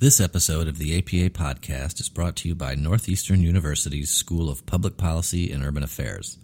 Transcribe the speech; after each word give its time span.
This 0.00 0.18
episode 0.18 0.66
of 0.66 0.78
the 0.78 0.96
APA 0.96 1.28
podcast 1.38 2.00
is 2.00 2.08
brought 2.08 2.34
to 2.36 2.48
you 2.48 2.54
by 2.54 2.74
Northeastern 2.74 3.42
University's 3.42 4.08
School 4.08 4.48
of 4.48 4.64
Public 4.64 4.96
Policy 4.96 5.52
and 5.52 5.62
Urban 5.62 5.82
Affairs. 5.82 6.38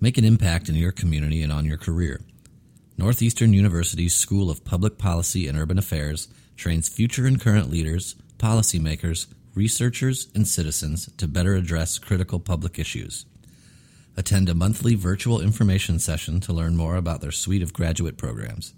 Make 0.00 0.16
an 0.16 0.24
impact 0.24 0.70
in 0.70 0.74
your 0.74 0.90
community 0.90 1.42
and 1.42 1.52
on 1.52 1.66
your 1.66 1.76
career. 1.76 2.22
Northeastern 2.96 3.52
University's 3.52 4.14
School 4.14 4.48
of 4.48 4.64
Public 4.64 4.96
Policy 4.96 5.46
and 5.46 5.58
Urban 5.58 5.76
Affairs 5.76 6.28
trains 6.56 6.88
future 6.88 7.26
and 7.26 7.38
current 7.38 7.70
leaders, 7.70 8.14
policymakers, 8.38 9.26
researchers, 9.54 10.28
and 10.34 10.48
citizens 10.48 11.10
to 11.18 11.28
better 11.28 11.54
address 11.54 11.98
critical 11.98 12.40
public 12.40 12.78
issues. 12.78 13.26
Attend 14.16 14.48
a 14.48 14.54
monthly 14.54 14.94
virtual 14.94 15.42
information 15.42 15.98
session 15.98 16.40
to 16.40 16.54
learn 16.54 16.74
more 16.74 16.96
about 16.96 17.20
their 17.20 17.32
suite 17.32 17.62
of 17.62 17.74
graduate 17.74 18.16
programs. 18.16 18.72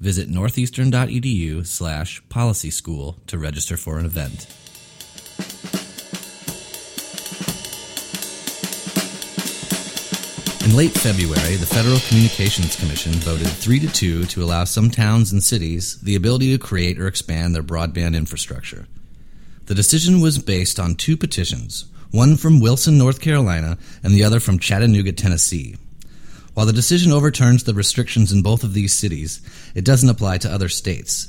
Visit 0.00 0.28
northeastern.edu 0.28 1.66
slash 1.66 2.22
policy 2.28 2.70
school 2.70 3.16
to 3.26 3.38
register 3.38 3.76
for 3.76 3.98
an 3.98 4.04
event. 4.04 4.46
In 10.64 10.74
late 10.74 10.92
February, 10.92 11.56
the 11.56 11.66
Federal 11.66 11.98
Communications 12.08 12.74
Commission 12.74 13.12
voted 13.12 13.46
3 13.46 13.80
to 13.80 13.88
2 13.92 14.24
to 14.24 14.42
allow 14.42 14.64
some 14.64 14.90
towns 14.90 15.30
and 15.30 15.42
cities 15.42 16.00
the 16.00 16.16
ability 16.16 16.52
to 16.52 16.58
create 16.58 16.98
or 16.98 17.06
expand 17.06 17.54
their 17.54 17.62
broadband 17.62 18.16
infrastructure. 18.16 18.86
The 19.66 19.74
decision 19.74 20.20
was 20.20 20.38
based 20.38 20.80
on 20.80 20.94
two 20.94 21.18
petitions, 21.18 21.84
one 22.10 22.36
from 22.36 22.60
Wilson, 22.60 22.96
North 22.96 23.20
Carolina, 23.20 23.76
and 24.02 24.14
the 24.14 24.24
other 24.24 24.40
from 24.40 24.58
Chattanooga, 24.58 25.12
Tennessee, 25.12 25.76
while 26.54 26.66
the 26.66 26.72
decision 26.72 27.12
overturns 27.12 27.64
the 27.64 27.74
restrictions 27.74 28.32
in 28.32 28.42
both 28.42 28.64
of 28.64 28.72
these 28.72 28.94
cities, 28.94 29.40
it 29.74 29.84
doesn't 29.84 30.08
apply 30.08 30.38
to 30.38 30.50
other 30.50 30.68
states. 30.68 31.28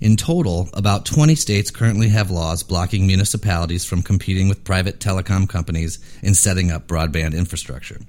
In 0.00 0.16
total, 0.16 0.68
about 0.74 1.06
20 1.06 1.34
states 1.34 1.70
currently 1.70 2.08
have 2.10 2.30
laws 2.30 2.62
blocking 2.62 3.06
municipalities 3.06 3.86
from 3.86 4.02
competing 4.02 4.48
with 4.48 4.64
private 4.64 5.00
telecom 5.00 5.48
companies 5.48 5.98
in 6.22 6.34
setting 6.34 6.70
up 6.70 6.86
broadband 6.86 7.34
infrastructure. 7.34 8.00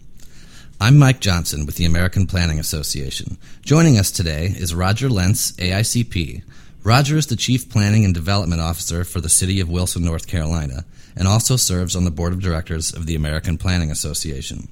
I'm 0.81 0.99
Mike 0.99 1.21
Johnson 1.21 1.65
with 1.65 1.77
the 1.77 1.85
American 1.85 2.27
Planning 2.27 2.59
Association. 2.59 3.37
Joining 3.61 3.97
us 3.97 4.11
today 4.11 4.47
is 4.47 4.75
Roger 4.75 5.09
Lentz, 5.09 5.53
AICP. 5.53 6.43
Roger 6.83 7.17
is 7.17 7.27
the 7.27 7.35
Chief 7.35 7.69
Planning 7.69 8.05
and 8.05 8.13
Development 8.13 8.61
Officer 8.61 9.03
for 9.03 9.21
the 9.21 9.29
City 9.29 9.61
of 9.61 9.69
Wilson, 9.69 10.03
North 10.03 10.27
Carolina, 10.27 10.83
and 11.15 11.27
also 11.27 11.55
serves 11.55 11.95
on 11.95 12.03
the 12.03 12.11
Board 12.11 12.33
of 12.33 12.41
Directors 12.41 12.93
of 12.93 13.05
the 13.05 13.15
American 13.15 13.57
Planning 13.57 13.89
Association. 13.89 14.67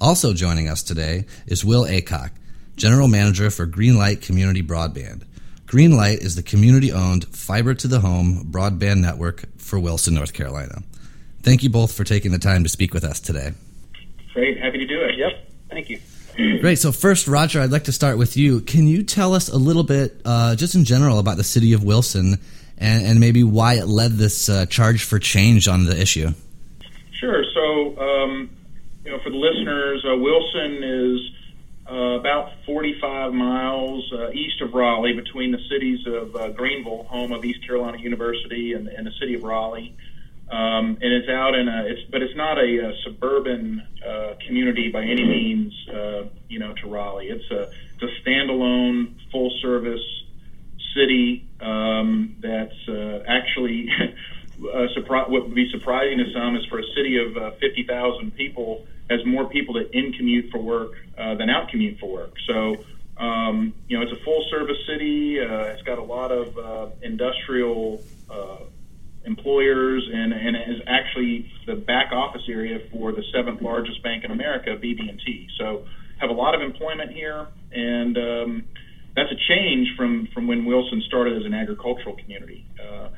Also 0.00 0.34
joining 0.34 0.68
us 0.68 0.82
today 0.82 1.24
is 1.46 1.64
Will 1.64 1.84
Aycock, 1.84 2.30
General 2.76 3.08
Manager 3.08 3.50
for 3.50 3.66
Greenlight 3.66 4.22
Community 4.22 4.62
Broadband. 4.62 5.22
Greenlight 5.66 6.18
is 6.18 6.36
the 6.36 6.42
community 6.42 6.92
owned 6.92 7.24
fiber 7.28 7.74
to 7.74 7.88
the 7.88 8.00
home 8.00 8.48
broadband 8.50 9.00
network 9.00 9.44
for 9.58 9.78
Wilson, 9.78 10.14
North 10.14 10.32
Carolina. 10.32 10.82
Thank 11.42 11.62
you 11.62 11.70
both 11.70 11.92
for 11.92 12.04
taking 12.04 12.32
the 12.32 12.38
time 12.38 12.62
to 12.64 12.68
speak 12.68 12.92
with 12.92 13.04
us 13.04 13.20
today. 13.20 13.52
Great, 14.32 14.58
happy 14.58 14.78
to 14.78 14.86
do 14.86 15.00
it. 15.02 15.16
Yep, 15.16 15.48
thank 15.70 15.90
you. 15.90 16.00
Great. 16.60 16.80
So, 16.80 16.90
first, 16.90 17.28
Roger, 17.28 17.60
I'd 17.60 17.70
like 17.70 17.84
to 17.84 17.92
start 17.92 18.18
with 18.18 18.36
you. 18.36 18.60
Can 18.60 18.88
you 18.88 19.04
tell 19.04 19.34
us 19.34 19.48
a 19.48 19.56
little 19.56 19.84
bit, 19.84 20.20
uh, 20.24 20.56
just 20.56 20.74
in 20.74 20.84
general, 20.84 21.20
about 21.20 21.36
the 21.36 21.44
city 21.44 21.74
of 21.74 21.84
Wilson 21.84 22.38
and, 22.76 23.06
and 23.06 23.20
maybe 23.20 23.44
why 23.44 23.74
it 23.74 23.86
led 23.86 24.12
this 24.12 24.48
uh, 24.48 24.66
charge 24.66 25.04
for 25.04 25.20
change 25.20 25.68
on 25.68 25.84
the 25.84 26.00
issue? 26.00 26.30
Sure. 27.12 27.44
So, 27.54 27.98
um, 28.00 28.50
you 29.04 29.10
know, 29.10 29.18
for 29.22 29.30
the 29.30 29.36
listeners, 29.36 30.04
uh, 30.04 30.16
Wilson 30.16 30.82
is 30.82 31.20
uh, 31.90 32.18
about 32.18 32.52
45 32.64 33.32
miles 33.34 34.10
uh, 34.12 34.30
east 34.30 34.62
of 34.62 34.72
Raleigh, 34.72 35.12
between 35.12 35.50
the 35.50 35.60
cities 35.68 36.06
of 36.06 36.34
uh, 36.34 36.50
Greenville, 36.50 37.04
home 37.04 37.32
of 37.32 37.44
East 37.44 37.66
Carolina 37.66 37.98
University, 37.98 38.72
and, 38.72 38.88
and 38.88 39.06
the 39.06 39.12
city 39.20 39.34
of 39.34 39.42
Raleigh. 39.42 39.94
Um, 40.50 40.98
and 41.00 41.12
it's 41.12 41.28
out 41.28 41.54
in 41.54 41.68
a, 41.68 41.84
it's, 41.86 42.10
but 42.10 42.22
it's 42.22 42.36
not 42.36 42.58
a, 42.58 42.90
a 42.90 42.92
suburban 43.02 43.82
uh, 44.06 44.34
community 44.46 44.88
by 44.88 45.02
any 45.02 45.24
means, 45.24 45.88
uh, 45.88 46.24
you 46.48 46.58
know, 46.58 46.72
to 46.74 46.86
Raleigh. 46.86 47.28
It's 47.28 47.50
a, 47.50 47.70
it's 47.94 48.02
a 48.02 48.28
standalone, 48.28 49.14
full-service 49.30 50.24
city 50.94 51.43
would 55.54 55.62
be 55.64 55.70
surprising 55.70 56.18
to 56.18 56.32
some 56.32 56.56
is 56.56 56.64
for 56.66 56.80
a 56.80 56.86
city 56.96 57.16
of 57.18 57.36
uh, 57.36 57.50
50,000 57.60 58.34
people 58.36 58.86
has 59.08 59.24
more 59.24 59.48
people 59.48 59.74
that 59.74 59.96
in 59.96 60.12
commute 60.12 60.50
for 60.50 60.58
work 60.58 60.92
uh, 61.16 61.34
than 61.34 61.48
out 61.48 61.68
commute 61.68 61.98
for 62.00 62.10
work. 62.10 62.32
So, 62.46 62.84
um, 63.16 63.74
you 63.86 63.96
know, 63.96 64.02
it's 64.02 64.12
a 64.12 64.24
full 64.24 64.44
service 64.50 64.78
city. 64.86 65.40
Uh, 65.40 65.74
it's 65.74 65.82
got 65.82 65.98
a 65.98 66.02
lot 66.02 66.32
of 66.32 66.58
uh, 66.58 66.86
industrial 67.02 68.02
uh, 68.28 68.64
employers 69.24 70.08
and, 70.12 70.32
and 70.32 70.56
is 70.56 70.80
actually 70.86 71.50
the 71.66 71.76
back 71.76 72.12
office 72.12 72.42
area 72.48 72.80
for 72.90 73.12
the 73.12 73.22
seventh 73.32 73.62
largest 73.62 74.02
bank 74.02 74.24
in 74.24 74.30
America, 74.30 74.70
BB&T. 74.70 75.48
So, 75.56 75.84
have 76.18 76.30
a 76.30 76.32
lot 76.32 76.54
of 76.54 76.62
employment 76.62 77.12
here, 77.12 77.48
and 77.72 78.16
um, 78.16 78.64
that's 79.16 79.30
a 79.32 79.36
change 79.48 79.88
from 79.96 80.28
from 80.32 80.46
when 80.46 80.64
Wilson 80.64 81.02
started 81.06 81.36
as 81.36 81.44
an 81.44 81.52
agricultural 81.52 82.14
community. 82.16 82.64
Uh, 82.80 83.08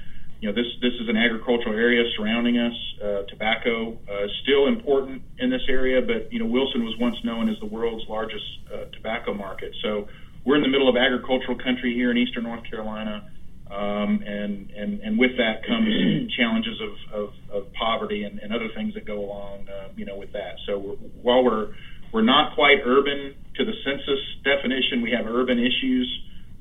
you 0.41 0.49
know, 0.49 0.55
this 0.55 0.67
this 0.83 0.93
is 1.01 1.09
an 1.09 1.17
agricultural 1.17 1.75
area 1.75 2.05
surrounding 2.17 2.59
us. 2.59 2.77
Uh, 3.03 3.23
tobacco 3.29 3.97
uh, 4.09 4.25
is 4.25 4.31
still 4.43 4.67
important 4.69 5.23
in 5.39 5.51
this 5.51 5.63
area, 5.69 6.01
but 6.01 6.33
you 6.33 6.39
know, 6.39 6.47
Wilson 6.47 6.85
was 6.85 6.95
once 7.01 7.17
known 7.25 7.49
as 7.49 7.57
the 7.61 7.67
world's 7.67 8.05
largest 8.09 8.45
uh, 8.73 8.85
tobacco 8.93 9.33
market. 9.33 9.73
So 9.83 10.09
we're 10.45 10.57
in 10.57 10.63
the 10.63 10.69
middle 10.69 10.89
of 10.89 10.97
agricultural 10.97 11.59
country 11.59 11.95
here 11.95 12.11
in 12.11 12.19
eastern 12.19 12.45
North 12.45 12.69
Carolina, 12.69 13.31
um, 13.71 14.23
and 14.25 14.71
and 14.71 15.01
and 15.01 15.19
with 15.19 15.37
that 15.39 15.65
comes 15.67 15.89
challenges 16.37 16.81
of, 16.81 16.93
of, 17.13 17.29
of 17.51 17.73
poverty 17.73 18.25
and, 18.25 18.39
and 18.39 18.53
other 18.53 18.69
things 18.75 18.93
that 18.95 19.07
go 19.07 19.25
along, 19.25 19.67
uh, 19.69 19.89
you 19.97 20.05
know, 20.05 20.17
with 20.17 20.33
that. 20.33 20.57
So 20.67 20.79
we're, 20.79 20.97
while 21.23 21.45
we're 21.45 21.73
we're 22.13 22.23
not 22.23 22.55
quite 22.55 22.79
urban 22.85 23.35
to 23.57 23.65
the 23.65 23.73
census 23.85 24.21
definition, 24.45 25.03
we 25.03 25.11
have 25.17 25.27
urban 25.27 25.59
issues. 25.59 26.07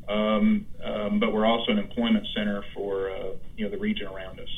Um, 0.07 0.67
um, 0.83 1.19
but 1.19 1.33
we're 1.33 1.45
also 1.45 1.71
an 1.71 1.79
employment 1.79 2.27
center 2.35 2.63
for 2.75 3.09
uh, 3.09 3.31
you 3.57 3.66
know 3.66 3.71
the 3.71 3.77
region 3.77 4.07
around 4.07 4.39
us. 4.39 4.49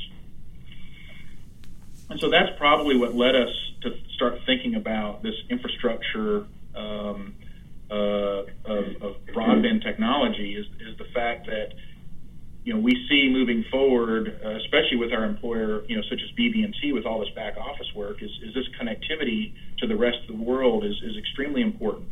And 2.09 2.19
so 2.19 2.29
that's 2.29 2.49
probably 2.57 2.97
what 2.97 3.15
led 3.15 3.35
us 3.35 3.49
to 3.81 3.95
start 4.15 4.39
thinking 4.45 4.75
about 4.75 5.23
this 5.23 5.35
infrastructure 5.49 6.45
um, 6.75 7.33
uh, 7.89 8.43
of, 8.65 9.01
of, 9.01 9.15
broadband 9.33 9.83
technology 9.83 10.55
is, 10.55 10.65
is, 10.81 10.97
the 10.97 11.05
fact 11.13 11.47
that 11.47 11.73
you 12.63 12.73
know 12.73 12.79
we 12.79 12.91
see 13.09 13.29
moving 13.31 13.63
forward, 13.71 14.39
uh, 14.43 14.55
especially 14.57 14.97
with 14.97 15.13
our 15.13 15.23
employer, 15.23 15.83
you 15.87 15.95
know, 15.95 16.03
such 16.09 16.19
as 16.21 16.29
BB&T, 16.37 16.91
with 16.91 17.05
all 17.05 17.19
this 17.19 17.29
back 17.33 17.55
office 17.57 17.87
work, 17.95 18.21
is, 18.21 18.31
is 18.43 18.53
this 18.53 18.65
connectivity 18.79 19.53
to 19.79 19.87
the 19.87 19.95
rest 19.95 20.17
of 20.29 20.37
the 20.37 20.43
world 20.43 20.83
is, 20.83 20.95
is 21.03 21.15
extremely 21.17 21.61
important. 21.61 22.09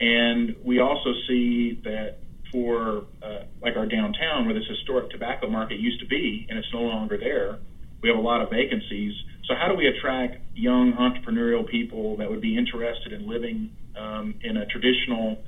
And 0.00 0.56
we 0.64 0.80
also 0.80 1.12
see 1.28 1.80
that 1.84 2.18
for 2.54 3.02
uh, 3.20 3.42
like 3.60 3.76
our 3.76 3.84
downtown 3.84 4.46
where 4.46 4.54
this 4.54 4.68
historic 4.68 5.10
tobacco 5.10 5.50
market 5.50 5.80
used 5.80 5.98
to 5.98 6.06
be 6.06 6.46
and 6.48 6.56
it's 6.56 6.72
no 6.72 6.82
longer 6.82 7.18
there. 7.18 7.58
We 8.00 8.08
have 8.08 8.16
a 8.16 8.22
lot 8.22 8.42
of 8.42 8.50
vacancies. 8.50 9.12
So 9.48 9.56
how 9.56 9.66
do 9.66 9.74
we 9.74 9.88
attract 9.88 10.36
young 10.54 10.92
entrepreneurial 10.92 11.68
people 11.68 12.16
that 12.18 12.30
would 12.30 12.40
be 12.40 12.56
interested 12.56 13.12
in 13.12 13.28
living 13.28 13.74
um, 13.98 14.36
in 14.42 14.56
a 14.56 14.66
traditional 14.66 15.42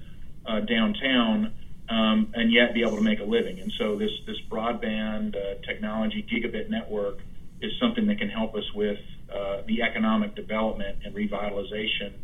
uh, 0.46 0.60
downtown 0.60 1.54
um, 1.88 2.32
and 2.34 2.52
yet 2.52 2.74
be 2.74 2.80
able 2.80 2.96
to 2.96 3.02
make 3.04 3.20
a 3.20 3.24
living? 3.24 3.60
And 3.60 3.72
so 3.78 3.96
this 3.96 4.10
this 4.26 4.38
broadband 4.50 5.36
uh, 5.36 5.64
technology 5.64 6.26
gigabit 6.28 6.68
network 6.70 7.20
is 7.62 7.70
something 7.80 8.08
that 8.08 8.18
can 8.18 8.30
help 8.30 8.56
us 8.56 8.64
with 8.74 8.98
uh, 9.32 9.62
the 9.68 9.82
economic 9.82 10.34
development 10.34 10.98
and 11.04 11.14
revitalization 11.14 12.14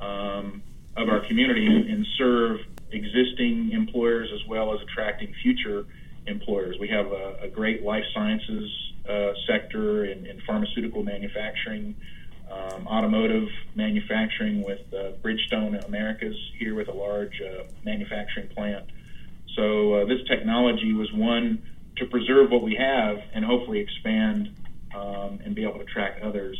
um, 0.00 0.62
of 0.96 1.08
our 1.08 1.20
community 1.28 1.66
and 1.66 2.04
serve 2.18 2.60
existing 2.90 3.70
employers 3.72 4.30
as 4.32 4.46
well 4.48 4.74
as 4.74 4.80
attracting 4.82 5.34
future 5.42 5.84
employers. 6.26 6.76
We 6.80 6.88
have 6.88 7.06
a, 7.06 7.36
a 7.42 7.48
great 7.48 7.82
life 7.82 8.04
sciences 8.14 8.70
uh, 9.08 9.32
sector 9.46 10.04
in, 10.04 10.26
in, 10.26 10.40
pharmaceutical 10.46 11.02
manufacturing, 11.02 11.94
um, 12.50 12.86
automotive 12.88 13.48
manufacturing 13.76 14.64
with 14.64 14.80
uh, 14.92 15.12
Bridgestone 15.22 15.84
Americas 15.86 16.36
here 16.58 16.74
with 16.74 16.88
a 16.88 16.92
large 16.92 17.40
uh, 17.40 17.64
manufacturing 17.84 18.48
plant. 18.48 18.84
So 19.54 19.94
uh, 19.94 20.04
this 20.06 20.18
technology 20.28 20.92
was 20.92 21.12
one 21.12 21.62
to 21.98 22.06
preserve 22.06 22.50
what 22.50 22.62
we 22.62 22.74
have 22.74 23.18
and 23.32 23.44
hopefully 23.44 23.78
expand 23.78 24.50
um, 24.94 25.40
and 25.44 25.54
be 25.54 25.62
able 25.62 25.74
to 25.74 25.80
attract 25.80 26.22
others 26.22 26.58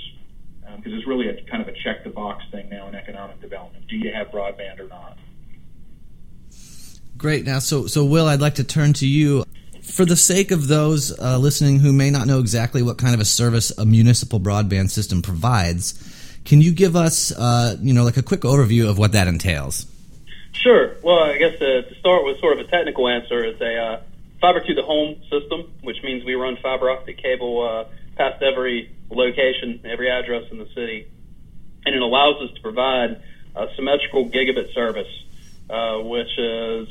because 0.77 0.93
um, 0.93 0.99
it's 0.99 1.07
really 1.07 1.29
a 1.29 1.51
kind 1.51 1.63
of 1.63 1.69
a 1.69 1.75
check 1.85 2.05
the 2.05 2.11
box 2.11 2.45
thing 2.51 2.69
now 2.69 2.89
in 2.89 2.95
economic 2.95 3.41
development. 3.41 3.87
Do 3.89 3.97
you 3.97 4.13
have 4.13 4.29
broadband 4.29 4.81
or 4.81 4.89
not? 4.89 5.19
Great. 7.17 7.47
Now, 7.47 7.61
so 7.61 7.87
so 7.87 8.05
Will, 8.05 8.27
I'd 8.27 8.41
like 8.41 8.57
to 8.57 8.65
turn 8.65 8.93
to 8.95 9.07
you. 9.07 9.45
For 9.83 10.05
the 10.05 10.17
sake 10.17 10.51
of 10.51 10.67
those 10.67 11.17
uh, 11.19 11.39
listening 11.39 11.79
who 11.79 11.93
may 11.93 12.11
not 12.11 12.27
know 12.27 12.41
exactly 12.41 12.83
what 12.83 12.99
kind 12.99 13.15
of 13.15 13.21
a 13.21 13.25
service 13.25 13.71
a 13.79 13.87
municipal 13.87 14.41
broadband 14.41 14.91
system 14.91 15.23
provides, 15.23 15.95
can 16.45 16.61
you 16.61 16.73
give 16.73 16.97
us, 16.97 17.33
uh, 17.33 17.77
you 17.81 17.95
know, 17.95 18.05
like 18.05 18.17
a 18.17 18.23
quick 18.23 18.41
overview 18.41 18.91
of 18.91 18.99
what 18.99 19.13
that 19.13 19.29
entails? 19.29 19.87
Sure. 20.53 20.97
Well, 21.03 21.21
I 21.21 21.39
guess 21.39 21.59
to, 21.59 21.83
to 21.83 21.95
start 22.01 22.25
with 22.25 22.41
sort 22.41 22.59
of 22.59 22.67
a 22.67 22.71
technical 22.71 23.09
answer, 23.09 23.45
it's 23.45 23.61
a 23.61 23.77
uh, 23.77 24.01
fiber 24.41 24.61
to 24.61 24.75
the 24.75 24.83
home 24.83 25.17
system, 25.31 25.73
which 25.83 26.03
means 26.03 26.25
we 26.25 26.35
run 26.35 26.57
fiber 26.63 26.91
optic 26.91 27.23
cable 27.23 27.63
uh, 27.63 27.85
past 28.17 28.43
every 28.43 28.91
location, 29.09 29.81
every 29.85 30.11
address 30.11 30.51
in 30.51 30.59
the 30.59 30.69
city, 30.75 31.07
and 31.85 31.95
it 31.95 32.03
allows 32.03 32.43
us 32.43 32.55
to 32.55 32.61
provide 32.61 33.23
a 33.55 33.69
symmetrical 33.77 34.29
gigabit 34.29 34.75
service, 34.75 35.09
uh, 35.71 35.99
which 35.99 36.39
is 36.39 36.89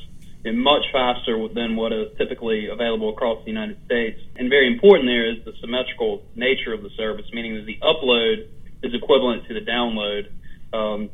much 0.54 0.84
faster 0.92 1.48
than 1.54 1.76
what 1.76 1.92
is 1.92 2.16
typically 2.18 2.68
available 2.68 3.10
across 3.10 3.44
the 3.44 3.50
United 3.50 3.78
States. 3.86 4.20
And 4.36 4.50
very 4.50 4.72
important 4.72 5.10
there 5.10 5.26
is 5.26 5.44
the 5.44 5.54
symmetrical 5.60 6.22
nature 6.36 6.74
of 6.74 6.84
the 6.84 6.92
service, 6.98 7.26
meaning 7.34 7.56
that 7.56 7.66
the 7.66 7.80
upload 7.82 8.48
is 8.84 8.94
equivalent 8.94 9.48
to 9.48 9.54
the 9.54 9.66
download. 9.66 10.30
Um, 10.72 11.10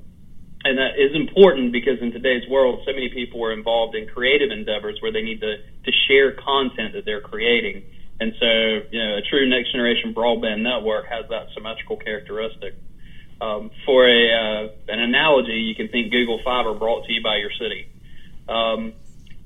and 0.63 0.77
that 0.77 0.99
is 0.99 1.15
important 1.15 1.71
because 1.71 2.01
in 2.01 2.11
today's 2.11 2.47
world, 2.49 2.81
so 2.85 2.91
many 2.91 3.09
people 3.09 3.43
are 3.43 3.53
involved 3.53 3.95
in 3.95 4.07
creative 4.07 4.51
endeavors 4.51 4.97
where 5.01 5.11
they 5.11 5.21
need 5.21 5.39
to, 5.41 5.57
to 5.57 5.91
share 6.07 6.33
content 6.33 6.93
that 6.93 7.05
they're 7.05 7.21
creating. 7.21 7.83
And 8.19 8.33
so, 8.39 8.45
you 8.91 8.99
know, 8.99 9.17
a 9.17 9.21
true 9.27 9.49
next 9.49 9.71
generation 9.71 10.13
broadband 10.13 10.61
network 10.61 11.07
has 11.07 11.25
that 11.29 11.47
symmetrical 11.55 11.97
characteristic. 11.97 12.75
Um, 13.41 13.71
for 13.87 14.05
a 14.05 14.21
uh, 14.29 14.69
an 14.87 14.99
analogy, 14.99 15.65
you 15.65 15.73
can 15.73 15.87
think 15.89 16.11
Google 16.11 16.39
Fiber 16.45 16.75
brought 16.75 17.07
to 17.07 17.11
you 17.11 17.23
by 17.23 17.37
your 17.37 17.49
city. 17.57 17.89
Um, 18.47 18.93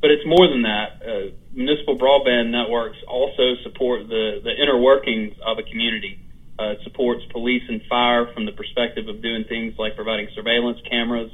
but 0.06 0.14
it's 0.14 0.26
more 0.30 0.46
than 0.48 0.62
that. 0.62 1.02
Uh, 1.02 1.34
municipal 1.50 1.98
broadband 1.98 2.54
networks 2.54 2.98
also 3.10 3.58
support 3.64 4.06
the, 4.06 4.38
the 4.46 4.54
inner 4.54 4.78
workings 4.78 5.34
of 5.42 5.58
a 5.58 5.64
community. 5.66 6.22
Uh, 6.62 6.78
it 6.78 6.80
supports 6.84 7.26
police 7.34 7.64
and 7.68 7.82
fire 7.90 8.30
from 8.32 8.46
the 8.46 8.52
perspective 8.52 9.10
of 9.10 9.20
doing 9.24 9.46
things 9.50 9.74
like 9.80 9.96
providing 9.96 10.30
surveillance 10.36 10.78
cameras, 10.88 11.34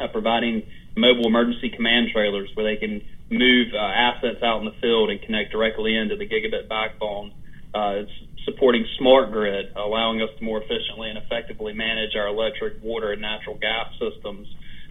uh, 0.00 0.08
providing 0.08 0.64
mobile 0.96 1.26
emergency 1.26 1.68
command 1.68 2.08
trailers 2.10 2.48
where 2.54 2.64
they 2.64 2.80
can 2.80 3.04
move 3.28 3.66
uh, 3.76 3.76
assets 3.76 4.40
out 4.40 4.56
in 4.60 4.64
the 4.64 4.76
field 4.80 5.10
and 5.10 5.20
connect 5.20 5.52
directly 5.52 5.94
into 5.94 6.16
the 6.16 6.24
gigabit 6.24 6.66
backbone. 6.66 7.36
Uh, 7.76 8.08
it's 8.08 8.16
supporting 8.46 8.86
smart 8.96 9.30
grid, 9.30 9.68
allowing 9.76 10.22
us 10.22 10.30
to 10.38 10.42
more 10.42 10.62
efficiently 10.64 11.10
and 11.12 11.18
effectively 11.18 11.74
manage 11.74 12.16
our 12.16 12.28
electric, 12.28 12.82
water, 12.82 13.12
and 13.12 13.20
natural 13.20 13.58
gas 13.60 13.92
systems. 14.00 14.48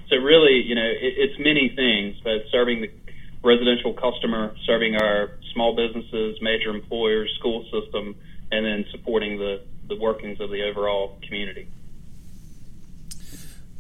So 0.09 0.17
really, 0.17 0.61
you 0.61 0.75
know, 0.75 0.85
it, 0.85 1.13
it's 1.17 1.39
many 1.39 1.73
things, 1.75 2.15
but 2.23 2.45
serving 2.51 2.81
the 2.81 2.91
residential 3.43 3.93
customer, 3.93 4.55
serving 4.65 4.95
our 4.95 5.31
small 5.53 5.75
businesses, 5.75 6.37
major 6.41 6.69
employers, 6.69 7.33
school 7.39 7.63
system, 7.71 8.15
and 8.51 8.65
then 8.65 8.85
supporting 8.91 9.37
the, 9.37 9.61
the 9.87 9.95
workings 9.95 10.39
of 10.39 10.49
the 10.49 10.63
overall 10.69 11.17
community. 11.23 11.67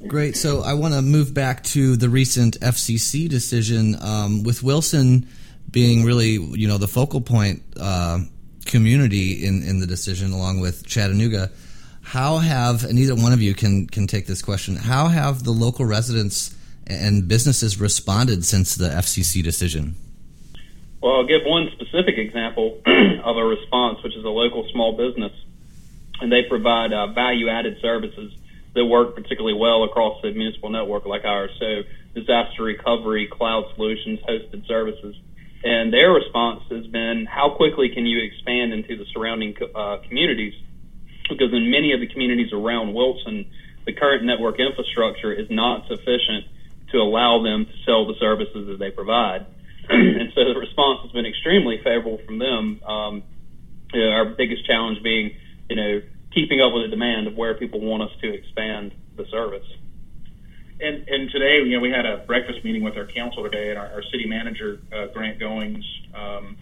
Great. 0.05 0.37
So 0.37 0.61
I 0.61 0.75
want 0.75 0.93
to 0.93 1.01
move 1.01 1.33
back 1.33 1.63
to 1.65 1.95
the 1.95 2.07
recent 2.07 2.59
FCC 2.59 3.27
decision 3.27 3.95
um, 3.99 4.43
with 4.43 4.61
Wilson 4.61 5.27
being 5.71 6.05
really, 6.05 6.33
you 6.33 6.67
know, 6.67 6.77
the 6.77 6.87
focal 6.87 7.19
point 7.19 7.63
uh, 7.79 8.19
community 8.65 9.45
in, 9.45 9.63
in 9.63 9.79
the 9.79 9.87
decision, 9.87 10.31
along 10.31 10.59
with 10.59 10.85
Chattanooga. 10.85 11.49
How 12.03 12.37
have, 12.37 12.83
and 12.83 12.97
either 12.99 13.15
one 13.15 13.33
of 13.33 13.41
you 13.41 13.53
can 13.53 13.87
can 13.87 14.07
take 14.07 14.27
this 14.27 14.41
question. 14.41 14.75
How 14.77 15.07
have 15.07 15.43
the 15.43 15.51
local 15.51 15.85
residents 15.85 16.55
and 16.89 17.27
businesses 17.27 17.79
responded 17.79 18.45
since 18.45 18.75
the 18.75 18.89
FCC 18.89 19.43
decision? 19.43 19.95
Well, 21.01 21.17
I'll 21.17 21.27
give 21.27 21.41
one 21.45 21.69
specific 21.73 22.17
example 22.17 22.81
of 23.23 23.37
a 23.37 23.43
response, 23.43 24.01
which 24.03 24.15
is 24.15 24.23
a 24.23 24.29
local 24.29 24.67
small 24.71 24.97
business, 24.97 25.31
and 26.21 26.31
they 26.31 26.43
provide 26.49 26.91
uh, 26.91 27.07
value-added 27.13 27.77
services 27.81 28.33
that 28.73 28.85
work 28.85 29.15
particularly 29.15 29.57
well 29.57 29.83
across 29.83 30.21
the 30.21 30.31
municipal 30.31 30.69
network 30.69 31.05
like 31.05 31.23
ours. 31.25 31.51
So, 31.59 31.83
disaster 32.15 32.63
recovery, 32.63 33.27
cloud 33.27 33.65
solutions, 33.75 34.19
hosted 34.27 34.65
services. 34.67 35.15
And 35.63 35.93
their 35.93 36.11
response 36.11 36.63
has 36.69 36.87
been, 36.87 37.25
how 37.25 37.55
quickly 37.55 37.89
can 37.89 38.05
you 38.05 38.23
expand 38.23 38.73
into 38.73 38.95
the 38.97 39.05
surrounding 39.13 39.55
uh, 39.75 39.97
communities? 40.07 40.53
Because 41.29 41.51
in 41.51 41.69
many 41.69 41.93
of 41.93 41.99
the 41.99 42.07
communities 42.07 42.53
around 42.53 42.93
Wilson, 42.93 43.49
the 43.85 43.93
current 43.93 44.23
network 44.23 44.59
infrastructure 44.59 45.33
is 45.33 45.49
not 45.49 45.87
sufficient 45.87 46.45
to 46.91 46.97
allow 46.97 47.43
them 47.43 47.65
to 47.65 47.71
sell 47.85 48.07
the 48.07 48.15
services 48.19 48.67
that 48.67 48.79
they 48.79 48.91
provide. 48.91 49.45
and 49.89 50.31
so 50.35 50.43
the 50.43 50.59
response 50.59 50.99
has 51.03 51.11
been 51.11 51.25
extremely 51.25 51.77
favorable 51.83 52.19
from 52.25 52.39
them. 52.39 52.81
Um, 52.83 53.23
you 53.93 54.01
know, 54.01 54.11
our 54.11 54.25
biggest 54.25 54.65
challenge 54.65 55.01
being, 55.03 55.31
you 55.69 55.75
know, 55.75 56.01
keeping 56.33 56.61
up 56.61 56.73
with 56.73 56.83
the 56.83 56.89
demand 56.89 57.27
of 57.27 57.35
where 57.35 57.55
people 57.55 57.79
want 57.79 58.03
us 58.03 58.11
to 58.21 58.33
expand 58.33 58.93
the 59.15 59.25
service. 59.31 59.65
And, 60.79 61.07
and 61.07 61.31
today, 61.31 61.63
you 61.65 61.73
know, 61.73 61.79
we 61.79 61.89
had 61.89 62.05
a 62.05 62.17
breakfast 62.27 62.63
meeting 62.63 62.83
with 62.83 62.95
our 62.97 63.07
council 63.07 63.43
today, 63.43 63.71
and 63.71 63.79
our, 63.79 63.87
our 63.87 64.03
city 64.11 64.27
manager, 64.27 64.79
uh, 64.93 65.07
Grant 65.07 65.39
Goings, 65.39 65.83
um, 66.13 66.57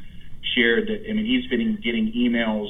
shared 0.56 0.88
that, 0.88 1.10
I 1.10 1.13
mean, 1.13 1.25
he's 1.25 1.50
been 1.50 1.78
getting 1.83 2.13
emails 2.13 2.69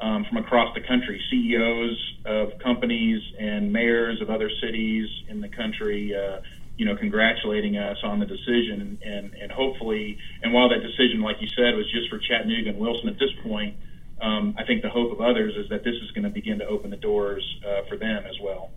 um, 0.00 0.26
from 0.28 0.36
across 0.38 0.74
the 0.74 0.80
country, 0.86 1.20
CEOs 1.30 2.14
of 2.26 2.58
companies 2.62 3.22
and 3.38 3.72
mayors 3.72 4.20
of 4.20 4.30
other 4.30 4.50
cities 4.62 5.08
in 5.28 5.40
the 5.40 5.48
country, 5.48 6.14
uh, 6.14 6.40
you 6.76 6.84
know, 6.84 6.96
congratulating 6.96 7.76
us 7.76 7.96
on 8.02 8.20
the 8.20 8.26
decision, 8.26 8.98
and, 9.02 9.32
and, 9.34 9.50
hopefully, 9.50 10.18
and 10.42 10.52
while 10.52 10.68
that 10.68 10.82
decision, 10.82 11.22
like 11.22 11.36
you 11.40 11.48
said, 11.56 11.74
was 11.74 11.90
just 11.90 12.10
for 12.10 12.18
Chattanooga 12.18 12.70
and 12.70 12.78
Wilson 12.78 13.08
at 13.08 13.18
this 13.18 13.30
point, 13.42 13.76
um, 14.20 14.54
I 14.58 14.64
think 14.64 14.82
the 14.82 14.90
hope 14.90 15.12
of 15.12 15.20
others 15.20 15.54
is 15.56 15.68
that 15.70 15.84
this 15.84 15.94
is 16.02 16.10
going 16.12 16.24
to 16.24 16.30
begin 16.30 16.58
to 16.58 16.66
open 16.66 16.90
the 16.90 16.96
doors 16.96 17.42
uh, 17.66 17.88
for 17.88 17.96
them 17.96 18.24
as 18.26 18.34
well. 18.42 18.70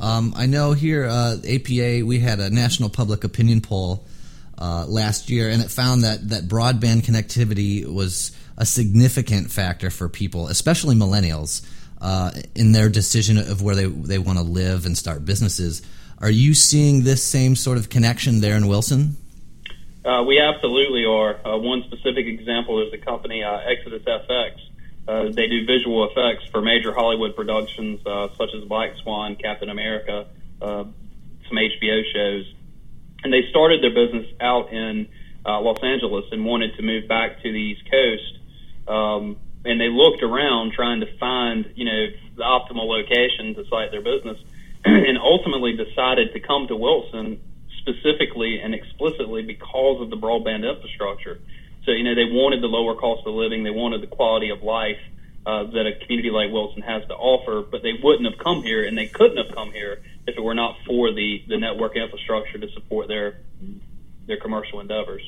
Um, 0.00 0.34
I 0.36 0.46
know 0.46 0.72
here, 0.72 1.06
uh, 1.06 1.36
APA, 1.48 2.04
we 2.04 2.18
had 2.18 2.40
a 2.40 2.50
national 2.50 2.90
public 2.90 3.24
opinion 3.24 3.60
poll 3.60 4.06
uh, 4.58 4.84
last 4.86 5.30
year, 5.30 5.48
and 5.50 5.62
it 5.62 5.70
found 5.70 6.04
that, 6.04 6.28
that 6.30 6.48
broadband 6.48 7.02
connectivity 7.02 7.86
was 7.86 8.32
a 8.56 8.66
significant 8.66 9.50
factor 9.50 9.90
for 9.90 10.08
people, 10.08 10.48
especially 10.48 10.94
millennials, 10.94 11.66
uh, 12.00 12.30
in 12.54 12.72
their 12.72 12.88
decision 12.88 13.38
of 13.38 13.62
where 13.62 13.74
they, 13.74 13.86
they 13.86 14.18
want 14.18 14.38
to 14.38 14.44
live 14.44 14.86
and 14.86 14.96
start 14.96 15.24
businesses. 15.24 15.82
Are 16.20 16.30
you 16.30 16.54
seeing 16.54 17.04
this 17.04 17.22
same 17.24 17.56
sort 17.56 17.78
of 17.78 17.88
connection 17.88 18.40
there 18.40 18.56
in 18.56 18.66
Wilson? 18.66 19.16
Uh, 20.04 20.22
we 20.26 20.38
absolutely 20.38 21.04
are. 21.04 21.36
Uh, 21.46 21.56
one 21.56 21.82
specific 21.84 22.26
example 22.26 22.84
is 22.84 22.90
the 22.92 22.98
company 22.98 23.42
uh, 23.42 23.58
Exodus 23.58 24.02
FX. 24.02 24.52
Uh, 25.06 25.24
they 25.32 25.48
do 25.48 25.66
visual 25.66 26.08
effects 26.08 26.46
for 26.50 26.60
major 26.60 26.92
Hollywood 26.92 27.34
productions 27.34 28.00
uh, 28.06 28.28
such 28.36 28.50
as 28.54 28.64
Black 28.64 28.92
Swan, 29.02 29.36
Captain 29.36 29.70
America, 29.70 30.26
uh, 30.60 30.84
some 31.48 31.56
HBO 31.58 32.02
shows. 32.12 32.54
And 33.22 33.32
they 33.32 33.48
started 33.50 33.82
their 33.82 33.94
business 33.94 34.26
out 34.40 34.72
in 34.72 35.08
Los 35.46 35.82
Angeles 35.82 36.26
and 36.32 36.44
wanted 36.44 36.76
to 36.76 36.82
move 36.82 37.08
back 37.08 37.42
to 37.42 37.52
the 37.52 37.58
East 37.58 37.82
Coast. 37.90 38.38
Um, 38.88 39.36
and 39.64 39.80
they 39.80 39.88
looked 39.88 40.22
around 40.22 40.72
trying 40.72 41.00
to 41.00 41.18
find, 41.18 41.72
you 41.74 41.84
know, 41.86 42.06
the 42.36 42.42
optimal 42.42 42.86
location 42.86 43.54
to 43.54 43.66
site 43.68 43.90
their 43.90 44.02
business, 44.02 44.38
and 45.08 45.18
ultimately 45.18 45.76
decided 45.76 46.32
to 46.32 46.40
come 46.40 46.66
to 46.68 46.76
Wilson 46.76 47.40
specifically 47.78 48.60
and 48.60 48.74
explicitly 48.74 49.42
because 49.42 50.00
of 50.00 50.10
the 50.10 50.16
broadband 50.16 50.68
infrastructure. 50.68 51.40
So, 51.84 51.90
you 51.90 52.02
know, 52.02 52.14
they 52.14 52.24
wanted 52.24 52.62
the 52.62 52.68
lower 52.68 52.94
cost 52.94 53.26
of 53.26 53.34
living, 53.34 53.62
they 53.62 53.70
wanted 53.70 54.00
the 54.02 54.06
quality 54.06 54.50
of 54.50 54.62
life 54.62 54.98
uh, 55.46 55.64
that 55.64 55.86
a 55.86 55.92
community 55.92 56.30
like 56.30 56.50
Wilson 56.50 56.82
has 56.82 57.06
to 57.08 57.14
offer, 57.14 57.62
but 57.62 57.82
they 57.82 57.92
wouldn't 58.02 58.24
have 58.30 58.42
come 58.42 58.62
here 58.62 58.84
and 58.84 58.96
they 58.96 59.06
couldn't 59.06 59.36
have 59.36 59.54
come 59.54 59.72
here 59.72 60.02
if 60.26 60.36
it 60.36 60.40
were 60.42 60.54
not 60.54 60.76
for 60.86 61.12
the, 61.12 61.44
the 61.48 61.58
network 61.58 61.96
infrastructure 61.96 62.58
to 62.58 62.70
support 62.72 63.08
their 63.08 63.36
their 64.26 64.38
commercial 64.38 64.80
endeavors. 64.80 65.22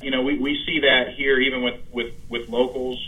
You 0.00 0.10
know, 0.10 0.22
we, 0.22 0.38
we 0.38 0.62
see 0.64 0.80
that 0.80 1.14
here 1.14 1.38
even 1.38 1.62
with, 1.62 1.80
with, 1.92 2.14
with 2.28 2.48
locals. 2.48 2.98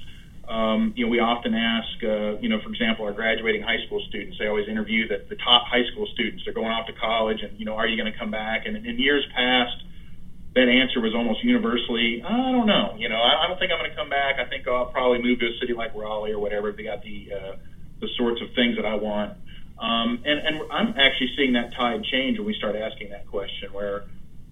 Um, 0.49 0.93
you 0.97 1.07
know, 1.07 1.11
we 1.11 1.21
often 1.21 1.55
ask, 1.55 2.03
uh, 2.03 2.39
you 2.41 2.49
know, 2.49 2.61
for 2.61 2.71
example, 2.71 3.05
our 3.05 3.13
graduating 3.13 3.63
high 3.63 3.79
school 3.87 4.03
students, 4.09 4.39
they 4.39 4.49
always 4.49 4.69
interview 4.69 5.07
the, 5.07 5.25
the 5.29 5.37
top 5.37 5.67
high 5.67 5.85
school 5.93 6.07
students. 6.13 6.43
They're 6.45 6.55
going 6.55 6.71
off 6.71 6.87
to 6.89 6.93
college 6.93 7.43
and, 7.43 7.59
you 7.59 7.65
know, 7.65 7.75
are 7.75 7.87
you 7.87 7.97
going 7.97 8.13
to 8.13 8.19
come 8.19 8.31
back? 8.31 8.67
And 8.67 8.77
in 8.77 8.99
years 8.99 9.25
past, 9.35 9.85
that 10.55 10.69
answer 10.69 11.01
was 11.01 11.15
almost 11.15 11.43
universally, 11.45 12.23
I 12.23 12.53
don't 12.53 12.67
know. 12.67 12.95
You 12.99 13.09
know, 13.09 13.17
I, 13.17 13.45
I 13.45 13.49
don't 13.49 13.59
think 13.59 13.73
I'm 13.73 13.79
going 13.79 13.91
to 13.91 13.97
come 13.97 14.11
back. 14.11 14.37
I 14.39 14.45
think 14.45 14.67
I'll 14.67 14.87
probably 14.87 15.23
move 15.23 15.39
to 15.39 15.47
a 15.47 15.59
city 15.61 15.73
like 15.73 15.95
Raleigh 15.95 16.33
or 16.33 16.41
whatever 16.41 16.69
if 16.69 16.77
they 16.77 16.85
got 16.85 17.03
the, 17.03 17.33
uh, 17.33 17.57
the 18.01 18.09
sorts 18.19 18.43
of 18.43 18.49
things 18.55 18.77
that 18.77 18.85
I 18.85 18.97
want. 18.97 19.39
Um, 19.79 20.23
and, 20.25 20.39
and 20.39 20.71
I'm 20.71 20.89
actually 20.99 21.31
seeing 21.37 21.55
that 21.55 21.73
tide 21.75 22.05
change 22.05 22.39
when 22.39 22.47
we 22.47 22.55
start 22.55 22.77
asking 22.77 23.11
that 23.11 23.27
question 23.29 23.73
where 23.73 24.05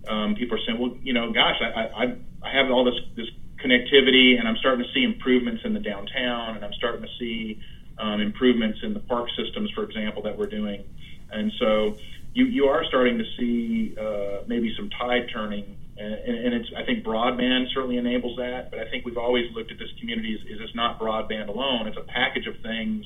um, 0.08 0.34
people 0.34 0.56
are 0.56 0.60
saying, 0.66 0.78
well, 0.78 0.96
you 1.02 1.12
know, 1.12 1.32
gosh, 1.32 1.60
I, 1.60 1.80
I, 1.82 2.04
I 2.42 2.52
have 2.52 2.70
all 2.70 2.84
this, 2.84 2.98
this 3.16 3.26
connectivity, 3.70 4.38
and 4.38 4.48
I'm 4.48 4.56
starting 4.56 4.84
to 4.84 4.92
see 4.92 5.02
improvements 5.02 5.62
in 5.64 5.72
the 5.72 5.80
downtown, 5.80 6.56
and 6.56 6.64
I'm 6.64 6.72
starting 6.74 7.02
to 7.02 7.08
see 7.18 7.60
um, 7.98 8.20
improvements 8.20 8.80
in 8.82 8.94
the 8.94 9.00
park 9.00 9.28
systems, 9.36 9.70
for 9.72 9.84
example, 9.84 10.22
that 10.22 10.36
we're 10.36 10.46
doing. 10.46 10.84
And 11.30 11.52
so 11.58 11.96
you, 12.34 12.46
you 12.46 12.66
are 12.66 12.84
starting 12.84 13.18
to 13.18 13.24
see 13.38 13.94
uh, 13.98 14.42
maybe 14.46 14.74
some 14.76 14.90
tide 14.90 15.28
turning, 15.32 15.76
and, 15.96 16.14
and 16.14 16.54
it's 16.54 16.70
I 16.76 16.84
think 16.84 17.04
broadband 17.04 17.72
certainly 17.72 17.98
enables 17.98 18.36
that. 18.38 18.70
But 18.70 18.80
I 18.80 18.90
think 18.90 19.04
we've 19.04 19.18
always 19.18 19.52
looked 19.54 19.70
at 19.70 19.78
this 19.78 19.90
community 19.98 20.34
as, 20.34 20.40
as 20.52 20.60
it's 20.60 20.74
not 20.74 20.98
broadband 20.98 21.48
alone; 21.48 21.86
it's 21.86 21.98
a 21.98 22.02
package 22.02 22.46
of 22.46 22.58
things 22.60 23.04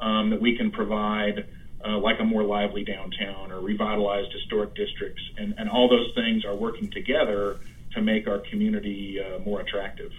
um, 0.00 0.30
that 0.30 0.40
we 0.40 0.56
can 0.56 0.70
provide. 0.70 1.46
Uh, 1.86 1.96
like 1.96 2.18
a 2.18 2.24
more 2.24 2.42
lively 2.42 2.82
downtown 2.82 3.52
or 3.52 3.60
revitalized 3.60 4.32
historic 4.32 4.74
districts, 4.74 5.22
and, 5.36 5.54
and 5.58 5.70
all 5.70 5.88
those 5.88 6.12
things 6.12 6.44
are 6.44 6.56
working 6.56 6.90
together 6.90 7.60
to 7.94 8.02
make 8.02 8.28
our 8.28 8.38
community 8.38 9.18
uh, 9.20 9.38
more 9.40 9.60
attractive. 9.60 10.12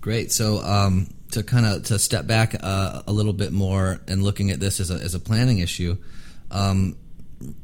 Great. 0.00 0.30
So 0.30 0.58
um, 0.58 1.08
to 1.32 1.42
kind 1.42 1.66
of 1.66 1.84
to 1.84 1.98
step 1.98 2.26
back 2.26 2.54
uh, 2.62 3.02
a 3.06 3.12
little 3.12 3.32
bit 3.32 3.52
more 3.52 4.00
and 4.06 4.22
looking 4.22 4.50
at 4.50 4.60
this 4.60 4.78
as 4.78 4.90
a, 4.90 4.94
as 4.94 5.14
a 5.14 5.20
planning 5.20 5.58
issue, 5.58 5.96
um, 6.50 6.96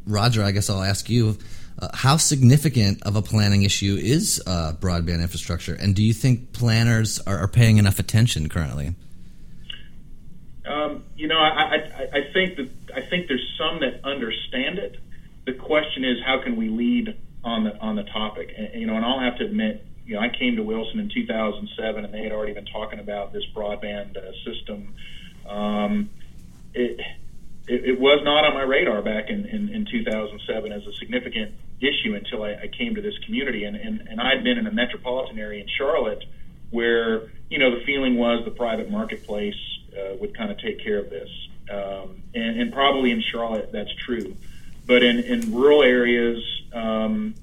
Roger, 0.07 0.43
I 0.43 0.51
guess 0.51 0.69
I'll 0.69 0.83
ask 0.83 1.09
you. 1.09 1.39
Uh, 1.79 1.89
how 1.95 2.17
significant 2.17 3.03
of 3.05 3.17
a 3.17 3.23
planning 3.23 3.63
issue 3.63 3.97
is 3.99 4.43
uh, 4.47 4.73
broadband 4.79 5.23
infrastructure, 5.23 5.75
and 5.75 5.97
do 5.97 6.03
you 6.03 6.13
think 6.13 6.53
planners 6.53 7.19
are, 7.21 7.39
are 7.39 7.49
paying 7.49 7.79
enough 7.79 7.99
attention 7.99 8.49
currently? 8.49 8.95
Um, 10.67 11.05
you 11.17 11.27
know, 11.29 11.39
I, 11.39 11.77
I, 11.77 12.09
I 12.13 12.33
think 12.33 12.57
that 12.57 12.69
I 12.95 13.01
think 13.01 13.27
there's 13.27 13.55
some 13.59 13.81
that 13.81 14.05
understand 14.05 14.79
it. 14.79 14.99
The 15.47 15.55
question 15.55 16.05
is, 16.05 16.19
how 16.25 16.43
can 16.43 16.57
we 16.57 16.69
lead 16.69 17.17
on 17.45 17.65
the 17.65 17.77
on 17.79 17.97
the 17.97 18.05
topic? 18.05 18.55
And, 18.57 18.81
you 18.81 18.87
know, 18.87 18.97
and 18.97 19.05
I'll 19.05 19.21
have 19.21 19.39
to 19.39 19.45
admit, 19.45 19.85
you 20.07 20.15
know, 20.15 20.21
I 20.21 20.29
came 20.29 20.57
to 20.57 20.63
Wilson 20.63 21.01
in 21.01 21.09
2007, 21.09 22.05
and 22.05 22.13
they 22.13 22.23
had 22.23 22.33
already 22.33 22.55
been 22.55 22.67
talking 22.67 22.99
about 22.99 23.33
this 23.33 23.45
broadband 23.55 24.17
uh, 24.17 24.33
system. 24.45 24.95
Um, 25.49 26.11
it, 26.75 27.01
it, 27.69 27.85
it 27.85 28.01
was 28.01 28.21
not 28.25 28.45
on 28.45 28.55
my 28.55 28.63
radar 28.63 29.03
back 29.03 29.29
in, 29.29 29.47
in, 29.47 29.69
in 29.69 29.87
2007 29.87 30.73
as 30.73 30.87
a 30.87 30.93
significant 30.95 31.55
issue 31.81 32.15
until 32.15 32.43
I, 32.43 32.53
I 32.55 32.69
came 32.69 32.95
to 32.95 33.03
this 33.03 33.17
community, 33.19 33.65
and, 33.65 33.77
and 33.77 34.09
and 34.09 34.21
I'd 34.21 34.45
been 34.45 34.59
in 34.59 34.67
a 34.67 34.73
metropolitan 34.73 35.39
area 35.39 35.61
in 35.63 35.69
Charlotte 35.69 36.25
where 36.71 37.29
you 37.51 37.59
know 37.59 37.79
the 37.79 37.85
feeling 37.85 38.17
was 38.17 38.45
the 38.45 38.51
private 38.51 38.91
marketplace 38.91 39.57
uh, 39.97 40.17
would 40.21 40.37
kind 40.37 40.51
of 40.51 40.59
take 40.59 40.83
care 40.83 40.99
of 40.99 41.11
this, 41.11 41.29
um, 41.71 42.23
and, 42.35 42.61
and 42.61 42.73
probably 42.73 43.11
in 43.11 43.23
Charlotte 43.31 43.71
that's 43.73 43.93
true, 43.95 44.37
but 44.87 45.03
in 45.03 45.19
in 45.19 45.53
rural 45.55 45.83
areas 45.83 46.43
um, 46.73 47.35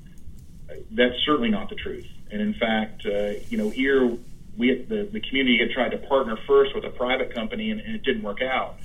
that's 0.91 1.15
certainly 1.25 1.49
not 1.49 1.69
the 1.69 1.75
truth. 1.75 2.07
And 2.31 2.41
in 2.41 2.53
fact, 2.53 3.05
uh, 3.05 3.31
you 3.49 3.57
know, 3.57 3.69
here 3.69 4.17
we 4.57 4.83
the, 4.83 5.09
the 5.11 5.19
community 5.21 5.57
had 5.57 5.71
tried 5.71 5.89
to 5.89 5.97
partner 5.97 6.37
first 6.47 6.75
with 6.75 6.83
a 6.85 6.89
private 6.89 7.33
company, 7.33 7.71
and, 7.71 7.79
and 7.79 7.95
it 7.95 8.03
didn't 8.03 8.23
work 8.23 8.41
out. 8.41 8.77